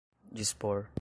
[0.31, 0.89] dispor